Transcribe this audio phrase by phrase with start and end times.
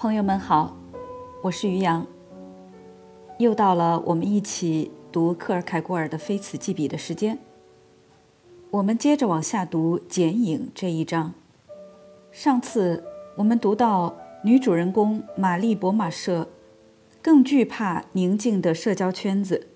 [0.00, 0.74] 朋友们好，
[1.42, 2.06] 我是于洋。
[3.36, 7.38] 又到了我们一起读克尔凯郭尔的《非此即彼》的时间。
[8.70, 11.34] 我们接着往下读《剪影》这一章。
[12.32, 13.04] 上次
[13.36, 16.48] 我们读到女主人公玛丽·博马舍
[17.20, 19.66] 更惧怕宁静的社交圈子，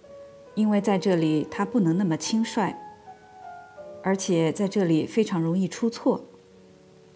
[0.54, 2.74] 因为在这里她不能那么轻率，
[4.02, 6.24] 而且在这里非常容易出错，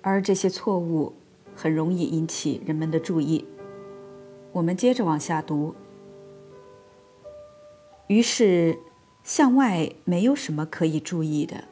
[0.02, 1.14] 而这些错误。
[1.58, 3.44] 很容易引起人们的注意。
[4.52, 5.74] 我们接着往下读。
[8.06, 8.78] 于是，
[9.24, 11.64] 向外没有什么可以注意的，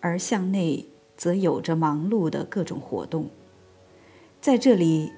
[0.00, 3.30] 而向内则有着忙碌的各种活动。
[4.40, 5.12] 在这里，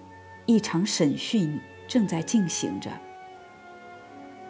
[0.44, 2.90] 一场审讯正在进行着。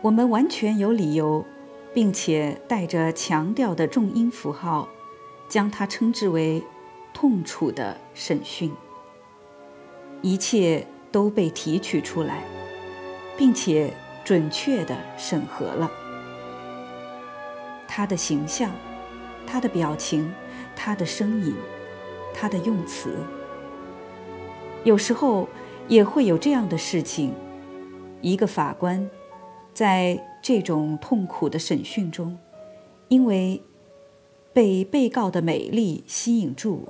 [0.03, 1.45] 我们完全有理由，
[1.95, 4.89] 并且带着强调的重音符号，
[5.49, 6.63] 将它称之为
[7.15, 8.73] “痛楚的审讯”。
[10.25, 12.43] 一切都被提取出来，
[13.37, 13.93] 并且
[14.25, 15.91] 准确地审核了。
[17.87, 18.71] 他的形象，
[19.47, 20.33] 他的表情，
[20.75, 21.55] 他的声音，
[22.33, 23.19] 他的用词。
[24.83, 25.47] 有时候
[25.89, 27.35] 也会有这样的事情：
[28.23, 29.11] 一个法官
[29.75, 32.39] 在这种痛苦的审讯中，
[33.09, 33.63] 因为
[34.55, 36.89] 被被告的美丽吸引住。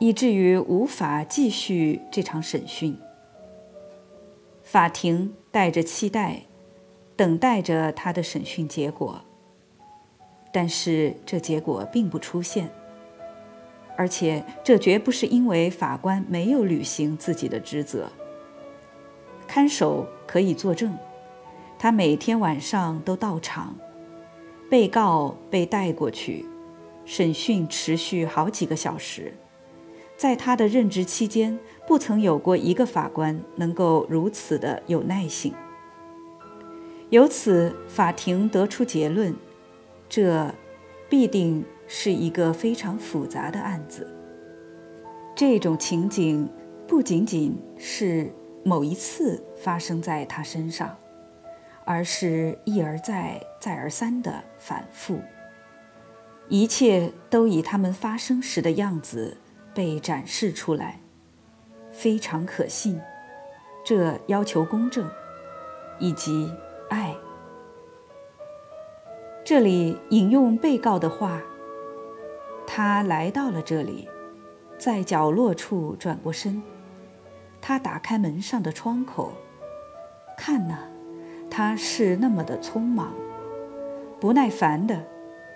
[0.00, 2.98] 以至于无法继续这场审讯。
[4.64, 6.42] 法庭带着期待，
[7.14, 9.20] 等待着他的审讯结果。
[10.50, 12.70] 但是这结果并不出现，
[13.96, 18.10] 而且这绝不是因为法官没有履行自己的职责。
[19.46, 20.96] 看守可以作证，
[21.78, 23.76] 他每天晚上都到场。
[24.70, 26.46] 被告被带过去，
[27.04, 29.34] 审讯持续好几个小时。
[30.20, 35.54] 在他的任职期间，不曾有过一个法官能够如此的有耐性。
[37.08, 39.34] 由此，法庭得出结论：
[40.10, 40.54] 这
[41.08, 44.06] 必定是一个非常复杂的案子。
[45.34, 46.46] 这种情景
[46.86, 48.30] 不仅仅是
[48.62, 50.94] 某一次发生在他身上，
[51.86, 55.18] 而是一而再、再而三的反复。
[56.50, 59.38] 一切都以他们发生时的样子。
[59.74, 61.00] 被展示出来，
[61.92, 63.00] 非常可信。
[63.84, 65.08] 这要求公正，
[65.98, 66.52] 以及
[66.88, 67.14] 爱。
[69.44, 71.42] 这里引用被告的话：
[72.66, 74.08] 他来到了这里，
[74.78, 76.62] 在角落处转过身，
[77.60, 79.32] 他打开门上的窗口，
[80.36, 80.78] 看呐，
[81.50, 83.12] 他是那么的匆忙，
[84.20, 85.04] 不耐烦的，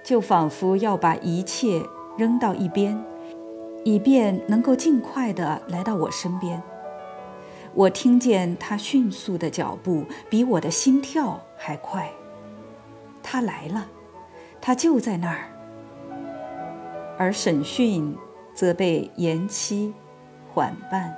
[0.02, 1.86] 就仿佛要把一切
[2.16, 3.00] 扔到一边。
[3.84, 6.60] 以便能够尽快地来到我身边。
[7.74, 12.10] 我听见他迅速的脚步，比我的心跳还快。
[13.22, 13.86] 他来了，
[14.60, 15.50] 他就在那儿。
[17.18, 18.16] 而审讯
[18.54, 19.92] 则被延期、
[20.52, 21.14] 缓办。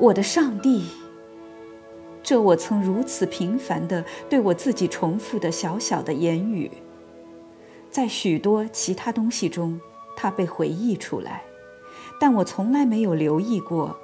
[0.00, 0.86] 我的上帝！
[2.22, 6.70] 这我曾如此频繁地对我自己重复的小小的言语，
[7.90, 9.80] 在许多其他东西中。
[10.20, 11.44] 它被回忆出来，
[12.18, 13.96] 但我从来没有留意过，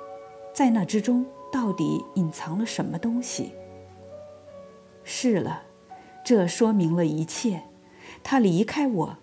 [0.53, 3.51] 在那之中到底隐藏了什么东西。
[5.03, 5.65] 是了，
[6.25, 7.65] 这说明了一切。
[8.23, 9.17] 他离开我，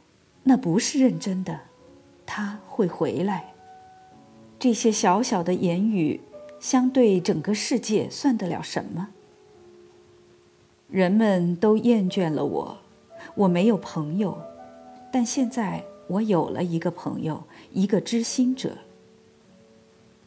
[0.44, 1.62] 那不是认真的。
[2.26, 3.54] 他会回来。
[4.60, 6.20] 这些小小的言语，
[6.60, 9.08] 相对整个世界算得了什么？
[10.90, 12.78] 人们都厌倦了我，
[13.36, 14.38] 我没有朋友，
[15.10, 15.86] 但现在。
[16.12, 18.80] 我有了一个朋友，一个知心者。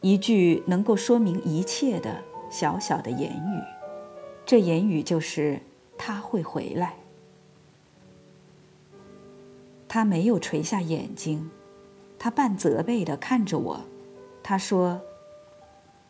[0.01, 3.61] 一句能够说明一切的小小的言语，
[4.45, 5.61] 这言语就是
[5.95, 6.95] 他会回来。
[9.87, 11.51] 他没有垂下眼睛，
[12.17, 13.81] 他半责备地看着我。
[14.41, 15.01] 他说：“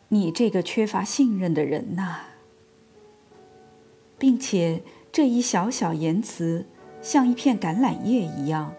[0.07, 2.27] 你这个缺乏信任的人呐。”
[4.17, 6.65] 并且这一小小言辞，
[7.01, 8.73] 像一片橄榄叶一样。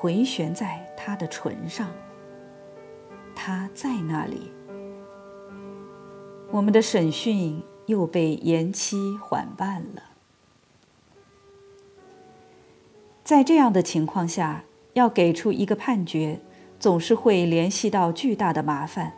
[0.00, 1.86] 回旋在他的唇上，
[3.36, 4.50] 他在那里。
[6.50, 10.02] 我们的审讯又被延期缓办了。
[13.22, 14.64] 在这样的情况下，
[14.94, 16.40] 要给出一个判决，
[16.78, 19.12] 总是会联系到巨大的麻烦。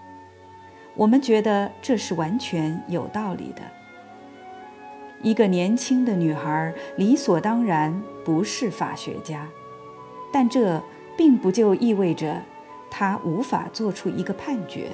[0.96, 3.62] 我们觉得这是完全有道理的。
[5.22, 9.46] 一个年轻的女孩理所当然不是法学家。
[10.32, 10.82] 但这
[11.16, 12.42] 并不就意味着
[12.90, 14.88] 他无法做出一个判决。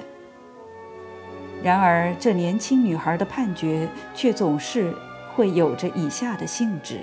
[1.63, 4.93] 然而，这年轻女孩的判决却总是
[5.35, 6.99] 会有着以下的性质：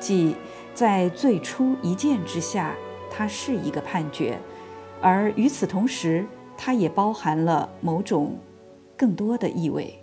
[0.00, 0.34] 即
[0.74, 2.74] 在最初一见之下，
[3.10, 4.38] 它是一个判决，
[5.00, 6.26] 而与此同时，
[6.56, 8.38] 它也包含了某种
[8.96, 9.98] 更多的意味。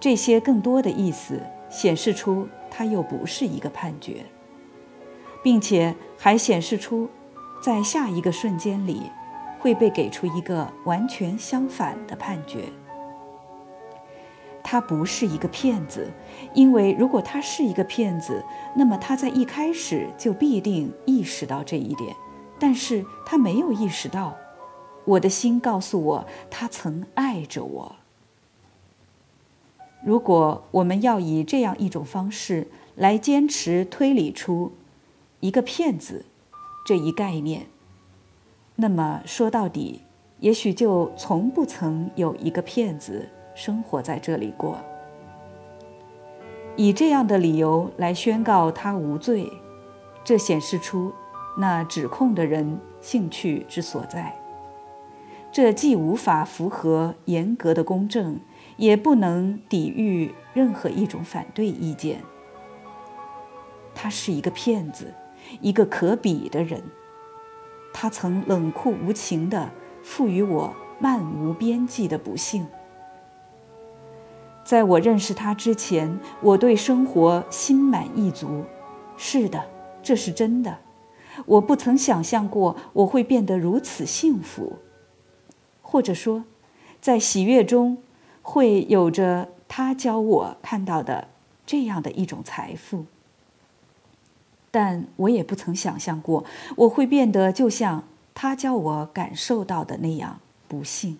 [0.00, 1.40] 这些更多的意思
[1.70, 4.24] 显示出它又不是一个判决，
[5.44, 7.08] 并且还显示出，
[7.62, 9.02] 在下一个瞬间里。
[9.60, 12.64] 会被给出一个完全相反的判决。
[14.62, 16.12] 他不是一个骗子，
[16.52, 18.44] 因为如果他是一个骗子，
[18.76, 22.14] 那么他在一开始就必定意识到这一点。
[22.58, 24.36] 但是他没有意识到。
[25.06, 27.96] 我的心告诉我，他曾爱着我。
[30.04, 34.72] 如果我们要以这样一种方式来坚持推理出
[35.44, 36.24] 一个骗子
[36.86, 37.66] 这一概念。
[38.76, 40.00] 那么说到底，
[40.40, 44.78] 也许就从不曾有一个骗子生活在这里过。
[46.76, 49.52] 以这样的理由来宣告他无罪，
[50.24, 51.12] 这显示出
[51.58, 54.34] 那指控的人兴趣之所在。
[55.52, 58.40] 这既无法符合严格的公正，
[58.78, 62.22] 也不能抵御任何一种反对意见。
[63.94, 65.12] 他是一个骗子，
[65.60, 66.82] 一个可比的人。
[67.92, 69.70] 他曾冷酷无情地
[70.02, 72.66] 赋予我漫无边际的不幸。
[74.64, 78.64] 在我认识他之前，我对生活心满意足。
[79.16, 79.64] 是的，
[80.02, 80.78] 这是真的。
[81.46, 84.78] 我不曾想象过我会变得如此幸福，
[85.82, 86.44] 或者说，
[87.00, 87.98] 在喜悦中
[88.40, 91.28] 会有着他教我看到的
[91.66, 93.06] 这样的一种财富。
[94.74, 96.44] 但我也不曾想象过，
[96.74, 98.02] 我会变得就像
[98.34, 101.16] 他叫我感受到的那样不幸。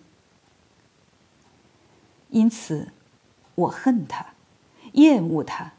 [2.31, 2.89] 因此，
[3.55, 4.33] 我恨他，
[4.91, 5.71] 厌恶他，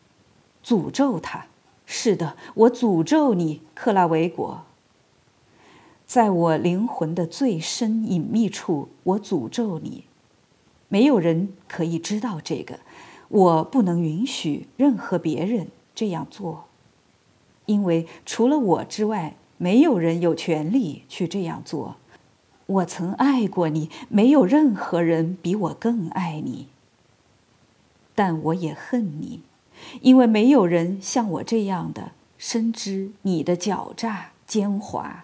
[0.65, 1.49] 诅咒他。
[1.85, 4.63] 是的，我诅咒你，克拉维果。
[6.07, 10.05] 在我灵魂的最深隐秘处，我诅咒你。
[10.89, 12.79] 没有人可以知道这个，
[13.29, 16.65] 我不能允许任何别人这样做。
[17.67, 21.97] 因为除了我之外，没有人有权利去这样做。
[22.67, 26.69] 我曾爱过你，没有任何人比我更爱你。
[28.15, 29.43] 但我也恨你，
[30.01, 35.21] 因为没有人像我这样的深知你的狡诈奸猾。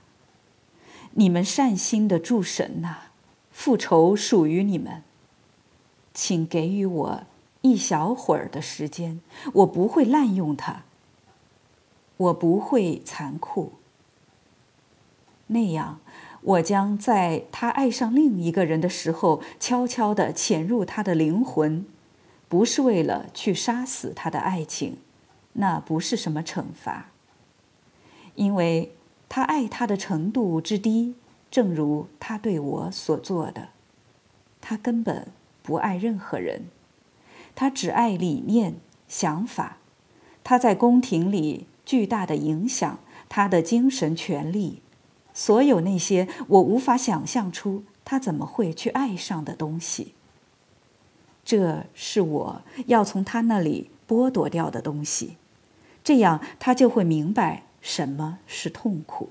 [1.12, 2.96] 你们善心的诸神呐，
[3.50, 5.02] 复仇属于你们。
[6.14, 7.22] 请给予我
[7.62, 9.20] 一小会儿的时间，
[9.54, 10.84] 我不会滥用它。
[12.22, 13.72] 我不会残酷。
[15.48, 16.00] 那样，
[16.40, 21.84] 我将在他爱上另一个人的时候，悄悄地潜入他的灵魂，
[22.48, 24.98] 不是为了去杀死他的爱情，
[25.54, 27.10] 那不是什么惩罚。
[28.34, 28.94] 因为
[29.28, 31.14] 他爱他的程度之低，
[31.50, 33.68] 正如他对我所做的，
[34.60, 35.28] 他根本
[35.62, 36.66] 不爱任何人，
[37.54, 38.76] 他只爱理念、
[39.08, 39.78] 想法。
[40.44, 41.66] 他在宫廷里。
[41.92, 44.80] 巨大的影响，他的精神权利，
[45.34, 50.14] 所有那些我无法想象出他怎么会去爱上的东西。
[51.44, 55.36] 这是我要从他那里剥夺掉的东西，
[56.02, 59.28] 这样他就会明白什么是痛苦。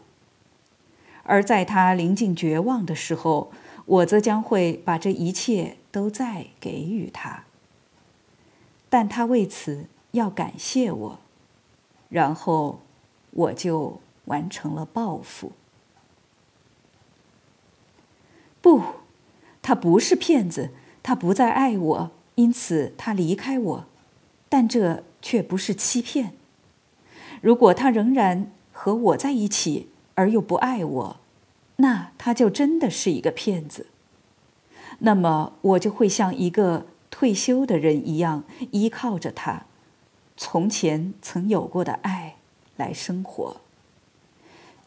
[1.24, 3.51] 而在他临近绝望的时候，
[3.88, 7.45] 我则将会把这一切都再给予他。
[8.88, 11.19] 但他为此要感谢我。
[12.12, 12.82] 然后，
[13.32, 15.53] 我就完成了报复。
[18.62, 18.82] 不，
[19.63, 20.70] 他不是骗子，
[21.01, 23.86] 他不再爱我，因此他离开我。
[24.50, 26.34] 但这却不是欺骗。
[27.39, 31.18] 如果他仍然和我在一起，而又不爱我，
[31.77, 33.88] 那他就真的是一个骗子。
[35.00, 39.65] 那么，我就会像一个退休的人一样，依靠着他。
[40.38, 42.38] 从前曾有过的爱
[42.77, 43.57] 来生活，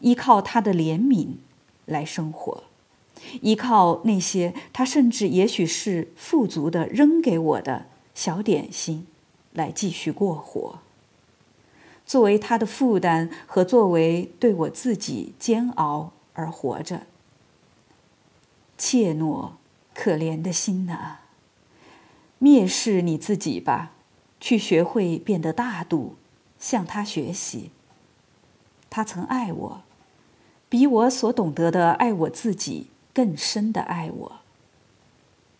[0.00, 1.36] 依靠他的怜悯
[1.86, 2.64] 来生活，
[3.40, 9.06] 依靠那些他甚至也许是富足的扔给我的小点心
[9.52, 10.80] 来继续过活。
[12.04, 17.02] 作为他的负担和作为对我自己煎熬而活着。
[18.76, 19.52] 怯懦
[19.94, 21.18] 可怜的心呐，
[22.40, 23.92] 蔑视你自己吧。
[24.44, 26.16] 去学会变得大度，
[26.58, 27.70] 向他学习。
[28.90, 29.80] 他曾爱我，
[30.68, 34.32] 比我所懂得的爱我自己更深的爱我。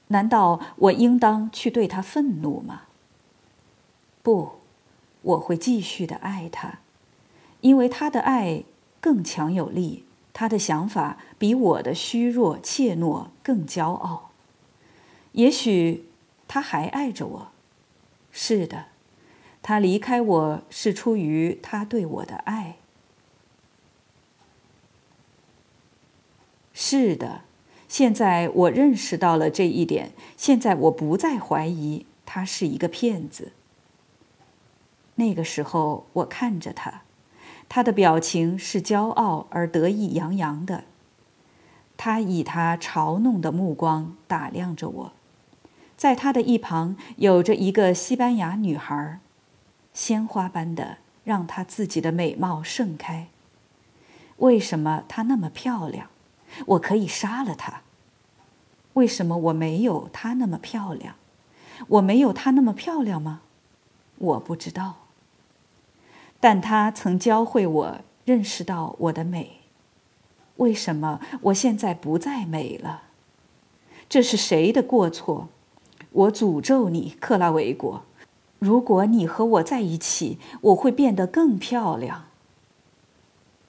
[0.09, 2.83] 难道我应当去对他愤怒吗？
[4.23, 4.57] 不，
[5.23, 6.81] 我会继续的爱他，
[7.63, 8.65] 因为他的爱
[9.01, 14.29] 更强有力，他的想法比我的虚弱怯懦更骄傲。
[15.33, 16.11] 也许
[16.47, 17.49] 他还爱着我，
[18.37, 18.87] 是的，
[19.63, 22.79] 他离开我是出于他对我的爱。
[26.73, 27.43] 是的，
[27.87, 33.53] 现在我认识到了这一点，现在我不再怀疑他是一个骗子。
[35.15, 37.03] 那个时候，我看着他，
[37.69, 40.83] 他的表情是骄傲而得意洋洋的。
[41.97, 45.13] 他以他嘲弄的目光打量着我，
[46.05, 49.21] 在他的一旁有着一个西班牙女孩，
[49.95, 53.29] 鲜花般的让她自己的美貌盛开。
[54.37, 56.09] 为什么她那么漂亮？
[56.67, 57.81] 我可以杀了她。
[58.93, 61.15] 为什么我没有她那么漂亮？
[61.89, 63.41] 我没有她那么漂亮吗？
[64.19, 64.97] 我不知道。
[66.39, 69.61] 但她曾教会我认识到我的美。
[70.57, 73.05] 为什么我现在不再美了？
[74.07, 75.49] 这是谁的过错？
[76.15, 78.03] 我诅咒你，克拉维果！
[78.59, 82.25] 如果你和我在一起，我会变得更漂亮。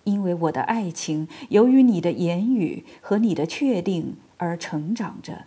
[0.06, 5.46] 因为我的爱情由于你的言语和你的确定而成长着，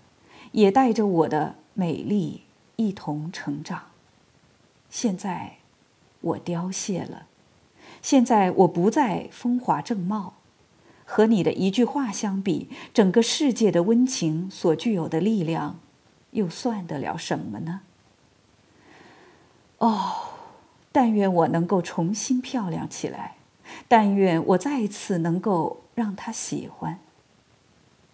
[0.53, 2.43] 也带着我的美丽
[2.77, 3.83] 一同成长。
[4.91, 5.55] 现在。
[6.21, 7.27] 我凋谢了，
[8.03, 10.35] 现在我不再风华正茂，
[11.05, 15.79] 和你的一句话相比，整个世界的温情所具有的力量，
[16.31, 17.81] 又算得了什么呢？
[19.79, 20.15] 哦，
[20.93, 23.37] 但愿我能够重新漂亮起来，
[23.87, 26.99] 但愿我再次能够让他喜欢，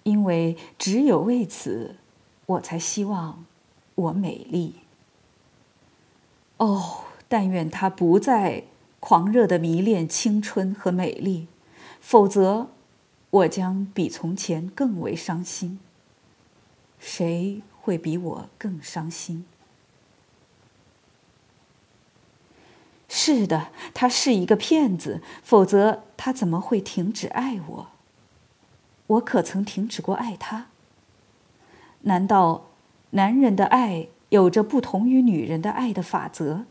[0.03, 1.97] 因为只有为此，
[2.47, 3.45] 我才希望
[3.95, 4.77] 我美丽。
[6.59, 7.01] 哦。
[7.27, 8.65] 但愿他不再
[9.01, 11.49] 狂热的迷恋青春和美丽，
[12.01, 12.69] 否则，
[13.31, 15.81] 我将比从前更为伤心。
[17.01, 19.45] 谁会比我更伤心？
[23.07, 27.89] 是的，他是一个骗子，否则他怎么会停止爱我？
[29.09, 30.69] 我可曾停止过爱他？
[32.01, 32.69] 难道
[33.11, 36.65] 男人的爱有着不同于女人的爱的法则？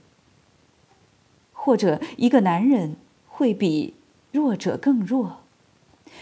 [1.53, 2.95] 或者一个男人
[3.27, 3.93] 会比
[4.31, 5.41] 弱者更弱，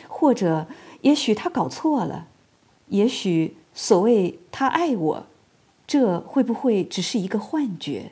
[0.09, 0.67] 或者
[0.99, 2.27] 也许他搞错了，
[2.89, 5.27] 也许所谓他爱我，
[5.87, 8.11] 这会不会只是一个幻觉，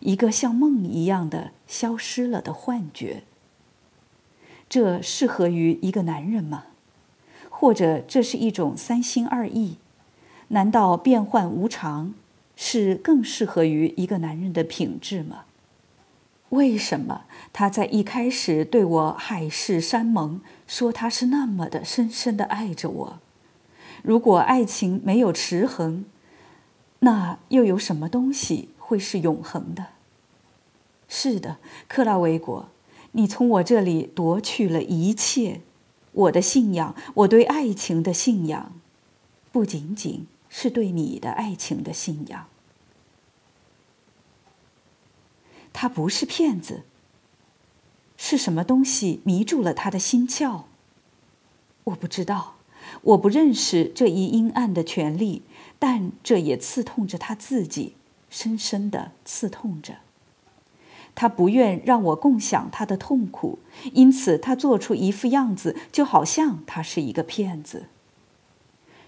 [0.00, 3.22] 一个像梦一样的消失了的幻觉？
[4.68, 6.64] 这适合于一个男人吗？
[7.50, 9.76] 或者这是一种三心二意？
[10.48, 12.14] 难道变幻无常
[12.56, 15.44] 是更适合于一个男人的品质吗？
[16.50, 23.18] 为什么他在一开始对我海誓山盟，说他是那么的深深的爱着我？
[24.02, 26.04] 如果爱情没有持恒，
[27.00, 29.86] 那又有什么东西会是永恒的？
[31.08, 32.68] 是的，克拉维果，
[33.12, 35.60] 你从我这里夺去了一切，
[36.12, 38.72] 我的信仰，我对爱情的信仰，
[39.52, 42.46] 不仅仅是对你的爱情的信仰。
[45.72, 46.82] 他不是骗子。
[48.24, 50.62] 是什么东西迷住了他的心窍？
[51.84, 52.54] 我不知道，
[53.02, 55.42] 我不认识这一阴暗的权利，
[55.78, 57.94] 但这也刺痛着他自己，
[58.30, 59.96] 深深的刺痛着。
[61.14, 63.58] 他不愿让我共享他的痛苦，
[63.92, 67.86] 因此他做出一副样子，就好像他是一个骗子。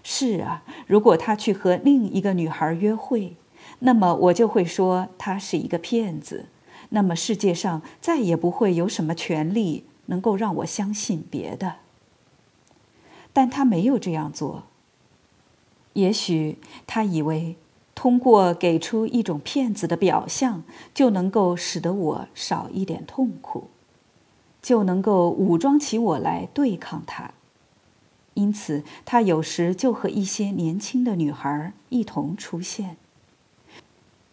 [0.03, 3.37] 是啊，如果他去和另一个女孩约会，
[3.79, 6.45] 那么我就会说他是一个骗子。
[6.89, 11.77] 那么世界上再也不会有什么权利能够让我相信别的。
[13.35, 14.63] 但他没有这样做。
[15.91, 17.57] 也许他以为
[17.93, 20.63] 通过给出一种骗子的表象，
[20.93, 23.67] 就能够使得我少一点痛苦，
[24.61, 27.31] 就能够武装起我来对抗他。
[28.35, 32.95] 因此，他有时就和一些年轻的女孩一同出现。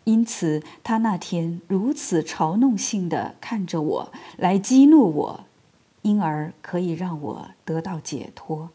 [0.04, 5.44] 因此，他那天如此嘲弄性的看着我，来激怒我，
[6.02, 8.70] 因而可以让我得到解脱。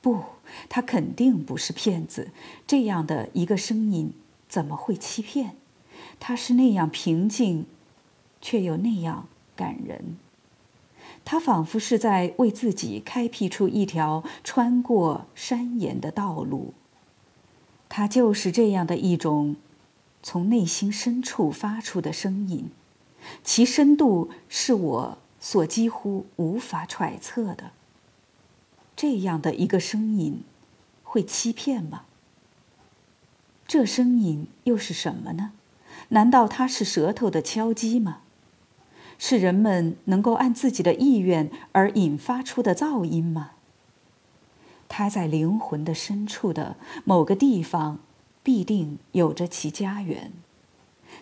[0.00, 0.24] 不，
[0.68, 2.30] 他肯定不是骗子。
[2.66, 4.12] 这样的一个声音
[4.48, 5.56] 怎么会欺骗？
[6.20, 7.66] 他是那样平静，
[8.40, 10.16] 却又那样感人。
[11.24, 16.72] 他仿佛是在为自己开辟出一条穿过山岩的道路。
[17.88, 19.56] 他就是这样的一种
[20.22, 22.70] 从内心深处发出的声音，
[23.42, 27.72] 其深度是我所几乎无法揣测的。
[29.00, 30.42] 这样的一个声音，
[31.04, 32.06] 会欺骗吗？
[33.64, 35.52] 这声音又是什么呢？
[36.08, 38.22] 难道它是舌头的敲击吗？
[39.16, 43.52] 是人们能够按自己的意愿而引发出的噪音吗？
[44.88, 46.74] 它在灵魂的深处的
[47.04, 48.00] 某个地方，
[48.42, 50.32] 必定有着其家园，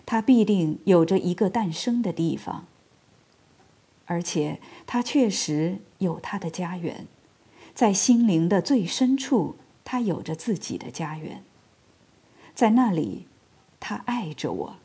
[0.03, 2.65] 它必定有着一个诞生的地方，
[4.07, 7.05] 而且它确实有它的家园，
[7.77, 9.55] 在心灵的最深处，
[9.85, 11.43] 它有着自己的家园，
[12.55, 13.27] 在那里，
[13.79, 14.75] 它爱着我，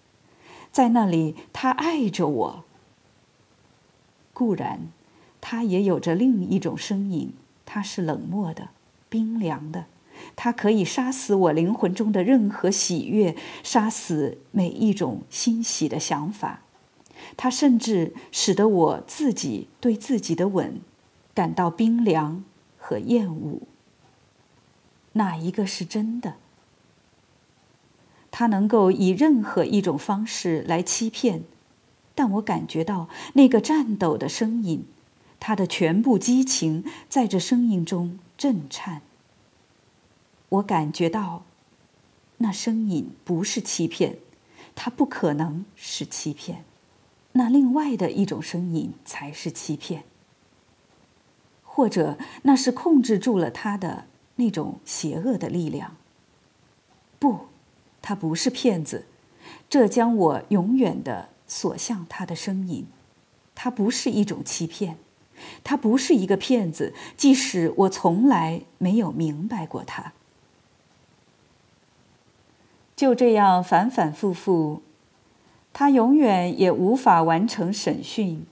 [0.70, 2.64] 在那里，它爱着我。
[4.34, 4.88] 固然，
[5.40, 7.32] 它也有着另一种声音。
[7.64, 8.68] 它是冷漠的、
[9.08, 9.86] 冰凉的，
[10.36, 16.60] 它可以杀死我灵魂中的任何喜悦，杀死每一种欣喜的想法。
[17.38, 20.82] 它甚至使得我自己对自己的吻
[21.32, 22.44] 感到冰凉
[22.82, 23.60] 和厌恶。
[25.12, 26.34] 哪一个是真的？
[28.30, 31.44] 他能够以任何一种方式来欺骗，
[32.14, 34.84] 但我感觉到那个颤抖的声音。
[35.38, 39.02] 他的全部激情在这声音中震颤。
[40.48, 41.44] 我感觉到，
[42.38, 44.18] 那声音不是欺骗，
[44.74, 46.64] 它不可能是欺骗，
[47.32, 50.04] 那另外的一种声音才是欺骗，
[51.74, 54.04] 或者那是控制住了他的
[54.36, 55.96] 那种邪恶的力量。
[57.18, 57.46] 不，
[58.02, 59.06] 他不是骗子，
[59.70, 62.86] 这将我永远的锁向他的声音，
[63.54, 64.98] 他不是一种欺骗。
[65.64, 70.12] 他不是一个骗子，即使我从来没有明白过他。
[72.94, 74.82] 就这样反反复复，
[75.72, 78.46] 他永远也无法完成审讯，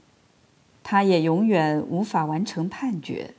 [0.82, 3.34] 他也永远无法完成判决，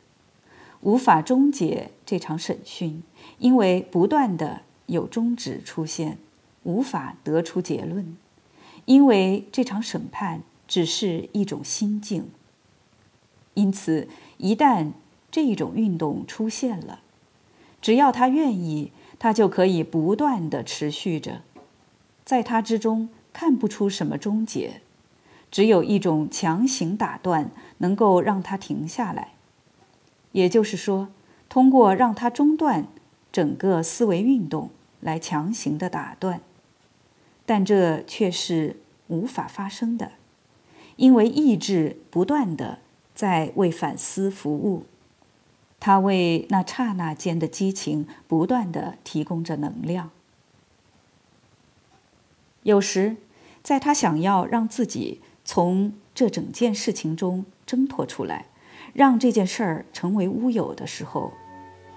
[0.82, 3.04] 无法终结这场审讯，
[3.40, 6.18] 因为不断的有终止出现，
[6.64, 8.18] 无法得出结论，
[8.86, 12.30] 因为这场审判只是一种心境。
[13.54, 14.92] 因此，一旦
[15.30, 17.02] 这种运动出现了，
[17.82, 21.42] 只要他愿意，他就可以不断的持续着，
[22.24, 24.82] 在他之中看不出什么终结，
[25.52, 29.34] 只有一种强行打断能够让他停下来。
[30.32, 31.10] 也就是说，
[31.48, 32.88] 通过让他中断
[33.32, 36.42] 整个思维运动来强行的打断，
[37.46, 38.78] 但这却是
[39.10, 40.14] 无法发生的，
[40.96, 42.80] 因为意志不断的。
[43.14, 44.86] 在为反思服务，
[45.80, 50.10] 他为那刹那间的激情不断的提供着能量。
[52.64, 53.18] 有时，
[53.62, 55.22] 在他想要让自己
[55.54, 58.46] 从这整件事情中挣脱出来，
[58.94, 61.34] 让这件事儿成为乌有的时候，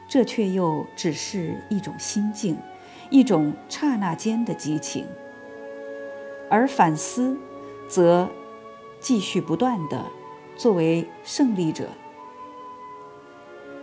[0.08, 2.58] 这却又只是一种心境，
[3.10, 5.06] 一种刹那间的激情。
[6.50, 7.38] 而反思，
[7.88, 8.28] 则
[8.98, 10.04] 继续不断的。
[10.56, 11.90] 作为胜利者，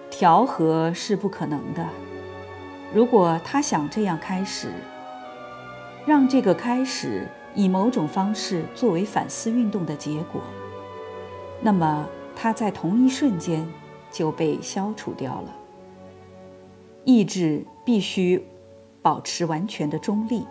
[0.09, 1.87] 调和是不可能的。
[2.93, 4.67] 如果他想这样开始，
[6.05, 10.41] 让这个开始以某种方式作为反思运动的结果，
[11.61, 13.67] 那么它在同一瞬间
[14.11, 15.55] 就被消除掉了。
[17.03, 18.45] 意志必须
[19.01, 20.45] 保持完全的中立，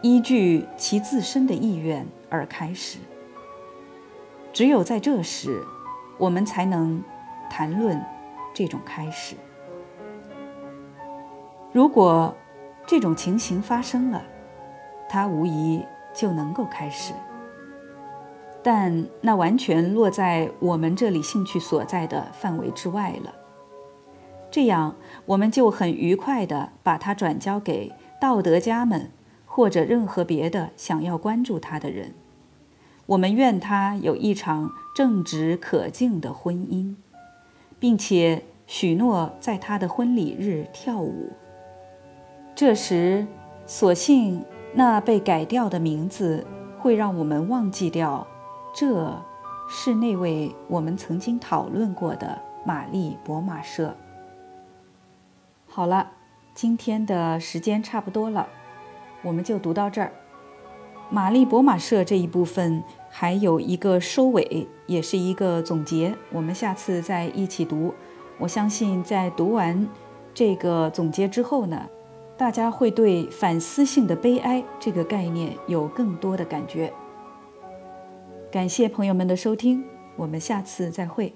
[0.00, 2.98] 依据其自身的意愿而开始。
[4.52, 5.62] 只有在这时，
[6.16, 7.02] 我们才能
[7.50, 8.00] 谈论
[8.54, 9.36] 这种开始。
[11.72, 12.34] 如果
[12.86, 14.22] 这种情形发生了，
[15.08, 17.12] 它无疑就能够开始。
[18.62, 23.32] 但那完全落在我们这里兴趣所在的范围之外了。
[24.50, 29.10] 这样，我们就很愉快地把它转交给道德家们，
[29.46, 32.14] 或者任何别的想要关注它的人。
[33.06, 36.94] 我们愿他有一场正直可敬的婚姻，
[37.78, 41.32] 并且许诺在他的婚礼日跳舞。
[42.54, 43.26] 这时，
[43.66, 46.46] 所幸那被改掉的名字
[46.78, 48.26] 会让我们忘记掉，
[48.74, 49.12] 这
[49.68, 53.94] 是那位我们曾经讨论过的玛丽博马舍。
[55.66, 56.10] 好了，
[56.54, 58.48] 今天的时间差不多了，
[59.22, 60.12] 我们就读到这儿。
[61.10, 62.82] 玛丽博马舍这一部分。
[63.10, 66.14] 还有一个收尾，也是一个总结。
[66.30, 67.94] 我们下次再一起读。
[68.36, 69.88] 我相信，在读完
[70.34, 71.86] 这个总结之后呢，
[72.38, 76.92] 大家会对反思性的悲哀这个概念有更多的感觉。
[78.50, 81.34] 感谢朋友们的收听，我们下次再会。